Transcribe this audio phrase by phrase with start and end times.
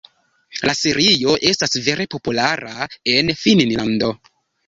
[0.69, 4.13] La serio estas vere populara en Finnlando.